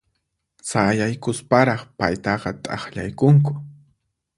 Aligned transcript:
Sayaykusparaq 0.69 1.81
paytaqa 1.97 2.49
t'aqllaykunku. 2.63 3.51